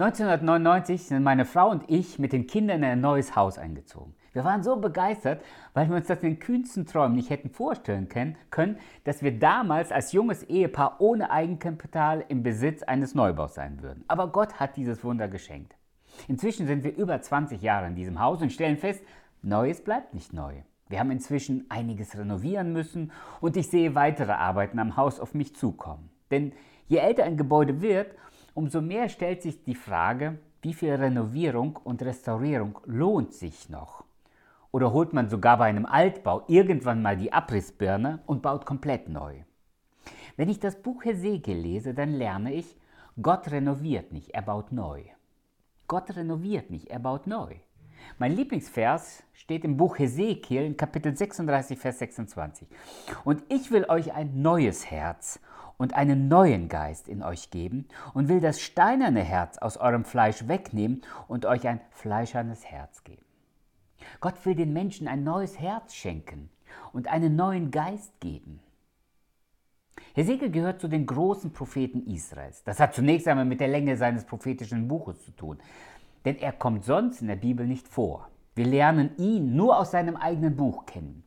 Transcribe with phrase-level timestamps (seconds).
[0.00, 4.14] 1999 sind meine Frau und ich mit den Kindern in ein neues Haus eingezogen.
[4.32, 5.42] Wir waren so begeistert,
[5.74, 9.90] weil wir uns das in den kühnsten Träumen nicht hätten vorstellen können, dass wir damals
[9.90, 14.04] als junges Ehepaar ohne Eigenkapital im Besitz eines Neubaus sein würden.
[14.06, 15.74] Aber Gott hat dieses Wunder geschenkt.
[16.28, 19.02] Inzwischen sind wir über 20 Jahre in diesem Haus und stellen fest,
[19.42, 20.62] Neues bleibt nicht neu.
[20.88, 23.10] Wir haben inzwischen einiges renovieren müssen
[23.40, 26.08] und ich sehe weitere Arbeiten am Haus auf mich zukommen.
[26.30, 26.52] Denn
[26.86, 28.14] je älter ein Gebäude wird,
[28.58, 34.02] umso mehr stellt sich die Frage, wie viel Renovierung und Restaurierung lohnt sich noch?
[34.72, 39.36] Oder holt man sogar bei einem Altbau irgendwann mal die Abrissbirne und baut komplett neu?
[40.36, 42.76] Wenn ich das Buch Hesekiel lese, dann lerne ich,
[43.22, 45.04] Gott renoviert nicht, er baut neu.
[45.86, 47.54] Gott renoviert nicht, er baut neu.
[48.18, 52.66] Mein Lieblingsvers steht im Buch Hesekiel in Kapitel 36, Vers 26.
[53.24, 55.38] Und ich will euch ein neues Herz
[55.78, 60.46] und einen neuen Geist in euch geben und will das steinerne Herz aus eurem Fleisch
[60.46, 63.24] wegnehmen und euch ein fleischernes Herz geben.
[64.20, 66.50] Gott will den Menschen ein neues Herz schenken
[66.92, 68.60] und einen neuen Geist geben.
[70.14, 72.62] Hesekiel gehört zu den großen Propheten Israels.
[72.64, 75.58] Das hat zunächst einmal mit der Länge seines prophetischen Buches zu tun,
[76.24, 78.28] denn er kommt sonst in der Bibel nicht vor.
[78.54, 81.22] Wir lernen ihn nur aus seinem eigenen Buch kennen.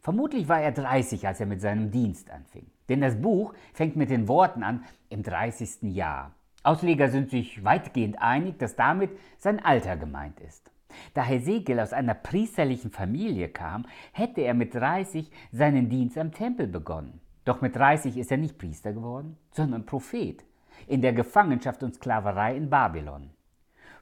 [0.00, 2.66] Vermutlich war er 30, als er mit seinem Dienst anfing.
[2.88, 5.82] Denn das Buch fängt mit den Worten an im 30.
[5.94, 6.32] Jahr.
[6.62, 10.70] Ausleger sind sich weitgehend einig, dass damit sein Alter gemeint ist.
[11.14, 16.66] Da Hesekiel aus einer priesterlichen Familie kam, hätte er mit 30 seinen Dienst am Tempel
[16.66, 17.20] begonnen.
[17.44, 20.44] Doch mit 30 ist er nicht Priester geworden, sondern Prophet
[20.86, 23.30] in der Gefangenschaft und Sklaverei in Babylon.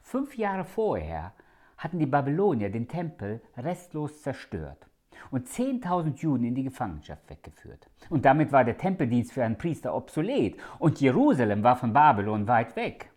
[0.01, 1.33] Fünf Jahre vorher
[1.77, 4.87] hatten die Babylonier den Tempel restlos zerstört
[5.31, 7.89] und 10.000 Juden in die Gefangenschaft weggeführt.
[8.09, 12.75] Und damit war der Tempeldienst für einen Priester obsolet und Jerusalem war von Babylon weit
[12.75, 13.11] weg.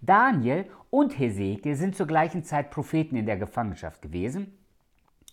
[0.00, 4.58] Daniel und Hesekiel sind zur gleichen Zeit Propheten in der Gefangenschaft gewesen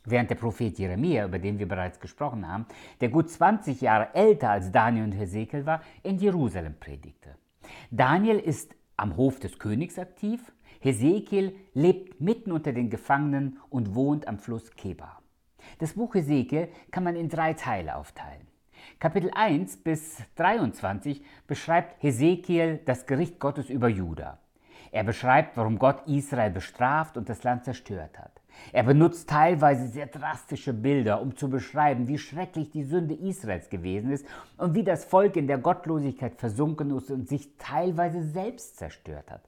[0.06, 2.66] Während der Prophet Jeremia, über den wir bereits gesprochen haben,
[3.02, 7.36] der gut 20 Jahre älter als Daniel und Hesekiel war, in Jerusalem predigte.
[7.90, 14.28] Daniel ist am Hof des Königs aktiv, Hesekiel lebt mitten unter den Gefangenen und wohnt
[14.28, 15.20] am Fluss Keba.
[15.80, 18.48] Das Buch Hesekiel kann man in drei Teile aufteilen.
[19.00, 24.40] Kapitel 1 bis 23 beschreibt Hesekiel das Gericht Gottes über Juda.
[24.92, 28.32] Er beschreibt, warum Gott Israel bestraft und das Land zerstört hat.
[28.72, 34.12] Er benutzt teilweise sehr drastische Bilder, um zu beschreiben, wie schrecklich die Sünde Israels gewesen
[34.12, 34.26] ist
[34.58, 39.42] und wie das Volk in der Gottlosigkeit versunken ist und sich teilweise selbst zerstört hat.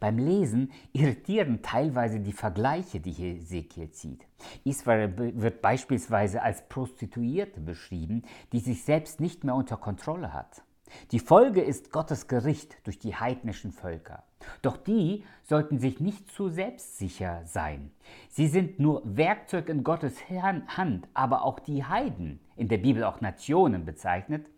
[0.00, 4.26] Beim Lesen irritieren teilweise die Vergleiche, die Hesekiel zieht.
[4.64, 8.22] Israel wird beispielsweise als Prostituierte beschrieben,
[8.52, 10.62] die sich selbst nicht mehr unter Kontrolle hat.
[11.12, 14.24] Die Folge ist Gottes Gericht durch die heidnischen Völker.
[14.62, 17.90] Doch die sollten sich nicht zu selbstsicher sein.
[18.28, 23.20] Sie sind nur Werkzeug in Gottes Hand, aber auch die Heiden, in der Bibel auch
[23.20, 24.50] Nationen bezeichnet,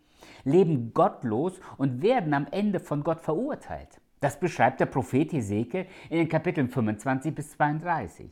[0.43, 4.00] leben gottlos und werden am Ende von Gott verurteilt.
[4.21, 8.31] Das beschreibt der Prophet Hesekiel in den Kapiteln 25 bis 32.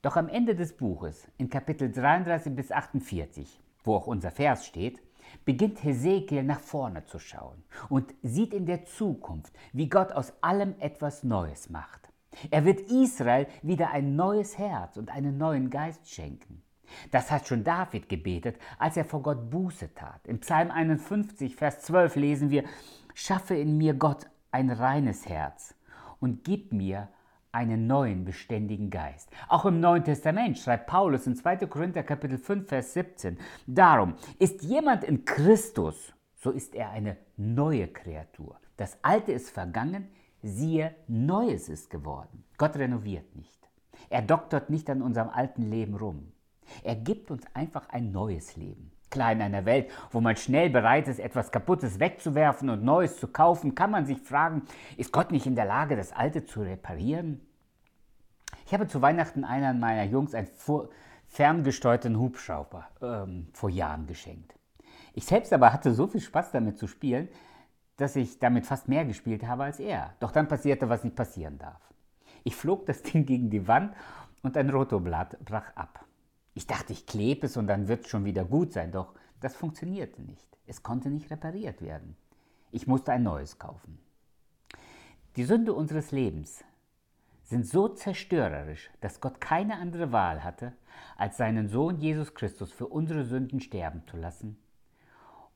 [0.00, 5.02] Doch am Ende des Buches, in Kapitel 33 bis 48, wo auch unser Vers steht,
[5.44, 10.76] beginnt Hesekiel nach vorne zu schauen und sieht in der Zukunft, wie Gott aus allem
[10.78, 12.08] etwas Neues macht.
[12.52, 16.62] Er wird Israel wieder ein neues Herz und einen neuen Geist schenken.
[17.10, 20.20] Das hat schon David gebetet, als er vor Gott Buße tat.
[20.28, 22.62] Im Psalm 51, Vers 12 lesen wir,
[23.14, 25.74] Schaffe in mir Gott ein reines Herz
[26.20, 27.08] und gib mir
[27.50, 29.28] einen neuen beständigen Geist.
[29.48, 31.66] Auch im Neuen Testament schreibt Paulus in 2.
[31.66, 37.88] Korinther Kapitel 5 Vers 17: Darum ist jemand in Christus, so ist er eine neue
[37.88, 38.60] Kreatur.
[38.76, 40.08] Das Alte ist vergangen,
[40.40, 42.44] siehe, Neues ist geworden.
[42.56, 43.68] Gott renoviert nicht.
[44.08, 46.32] Er doktert nicht an unserem alten Leben rum.
[46.84, 48.92] Er gibt uns einfach ein neues Leben.
[49.10, 53.28] Klar, in einer Welt, wo man schnell bereit ist, etwas Kaputtes wegzuwerfen und Neues zu
[53.28, 54.62] kaufen, kann man sich fragen,
[54.96, 57.40] ist Gott nicht in der Lage, das Alte zu reparieren?
[58.66, 60.48] Ich habe zu Weihnachten einer meiner Jungs einen
[61.28, 64.54] ferngesteuerten Hubschrauber ähm, vor Jahren geschenkt.
[65.12, 67.28] Ich selbst aber hatte so viel Spaß damit zu spielen,
[67.96, 70.14] dass ich damit fast mehr gespielt habe als er.
[70.18, 71.80] Doch dann passierte, was nicht passieren darf.
[72.42, 73.94] Ich flog das Ding gegen die Wand
[74.42, 76.04] und ein Rotoblatt brach ab.
[76.54, 79.56] Ich dachte, ich klebe es und dann wird es schon wieder gut sein, doch das
[79.56, 80.48] funktionierte nicht.
[80.66, 82.16] Es konnte nicht repariert werden.
[82.70, 83.98] Ich musste ein neues kaufen.
[85.36, 86.64] Die Sünde unseres Lebens
[87.42, 90.72] sind so zerstörerisch, dass Gott keine andere Wahl hatte,
[91.16, 94.56] als seinen Sohn Jesus Christus für unsere Sünden sterben zu lassen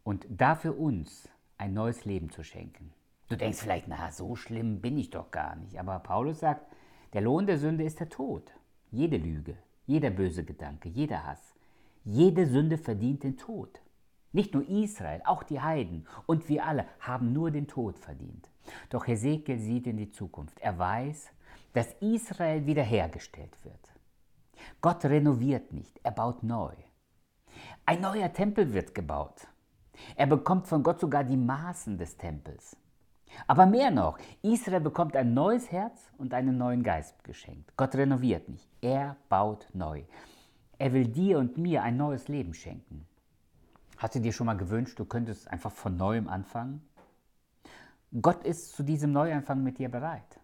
[0.04, 1.28] und dafür uns
[1.58, 2.92] ein neues Leben zu schenken.
[3.28, 5.78] Du denkst vielleicht, na, so schlimm bin ich doch gar nicht.
[5.78, 6.66] Aber Paulus sagt,
[7.12, 8.52] der Lohn der Sünde ist der Tod.
[8.90, 9.56] Jede Lüge,
[9.88, 11.54] jeder böse Gedanke, jeder Hass,
[12.04, 13.80] jede Sünde verdient den Tod.
[14.32, 18.50] Nicht nur Israel, auch die Heiden und wir alle haben nur den Tod verdient.
[18.90, 20.60] Doch Hesekiel sieht in die Zukunft.
[20.60, 21.30] Er weiß,
[21.72, 23.94] dass Israel wiederhergestellt wird.
[24.82, 26.74] Gott renoviert nicht, er baut neu.
[27.86, 29.46] Ein neuer Tempel wird gebaut.
[30.16, 32.76] Er bekommt von Gott sogar die Maßen des Tempels.
[33.46, 37.72] Aber mehr noch, Israel bekommt ein neues Herz und einen neuen Geist geschenkt.
[37.76, 40.02] Gott renoviert nicht, er baut neu.
[40.78, 43.06] Er will dir und mir ein neues Leben schenken.
[43.96, 46.82] Hast du dir schon mal gewünscht, du könntest einfach von neuem anfangen?
[48.22, 50.40] Gott ist zu diesem Neuanfang mit dir bereit.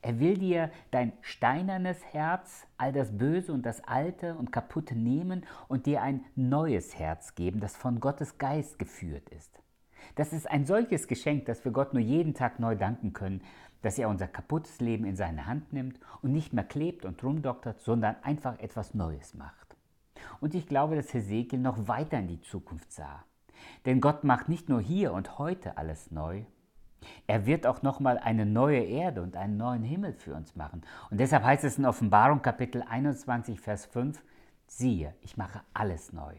[0.00, 5.44] Er will dir dein steinernes Herz, all das Böse und das Alte und Kaputte nehmen
[5.68, 9.62] und dir ein neues Herz geben, das von Gottes Geist geführt ist.
[10.14, 13.42] Das ist ein solches Geschenk, dass wir Gott nur jeden Tag neu danken können,
[13.82, 17.80] dass er unser kaputtes Leben in seine Hand nimmt und nicht mehr klebt und rumdoktert,
[17.80, 19.76] sondern einfach etwas Neues macht.
[20.40, 23.24] Und ich glaube, dass Hesekiel noch weiter in die Zukunft sah.
[23.86, 26.44] Denn Gott macht nicht nur hier und heute alles neu,
[27.26, 30.82] er wird auch nochmal eine neue Erde und einen neuen Himmel für uns machen.
[31.10, 34.22] Und deshalb heißt es in Offenbarung Kapitel 21, Vers 5,
[34.66, 36.34] siehe, ich mache alles neu.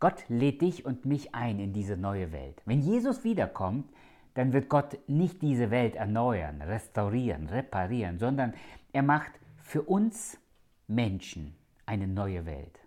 [0.00, 2.62] Gott lädt dich und mich ein in diese neue Welt.
[2.64, 3.90] Wenn Jesus wiederkommt,
[4.34, 8.54] dann wird Gott nicht diese Welt erneuern, restaurieren, reparieren, sondern
[8.92, 10.38] er macht für uns
[10.86, 11.56] Menschen
[11.86, 12.78] eine neue Welt.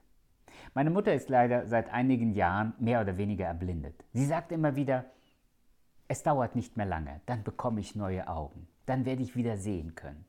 [0.74, 4.06] Meine Mutter ist leider seit einigen Jahren mehr oder weniger erblindet.
[4.14, 5.06] Sie sagt immer wieder,
[6.08, 9.96] es dauert nicht mehr lange, dann bekomme ich neue Augen, dann werde ich wieder sehen
[9.96, 10.24] können.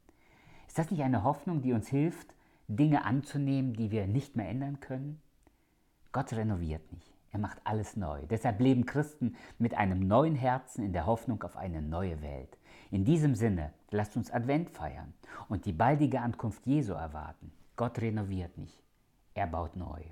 [0.67, 2.35] Ist das nicht eine Hoffnung, die uns hilft,
[2.67, 5.20] Dinge anzunehmen, die wir nicht mehr ändern können?
[6.12, 8.20] Gott renoviert nicht, er macht alles neu.
[8.26, 12.59] Deshalb leben Christen mit einem neuen Herzen in der Hoffnung auf eine neue Welt.
[12.91, 15.14] In diesem Sinne, lasst uns Advent feiern
[15.49, 17.50] und die baldige Ankunft Jesu erwarten.
[17.76, 18.82] Gott renoviert nicht,
[19.32, 20.03] er baut neu.